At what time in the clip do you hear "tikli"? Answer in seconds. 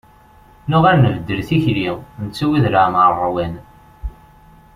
1.47-1.89